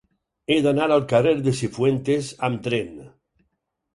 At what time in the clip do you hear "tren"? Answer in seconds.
2.69-2.89